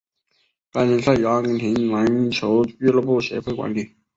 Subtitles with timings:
[0.71, 3.93] 该联赛由阿根廷篮球俱乐部协会管理。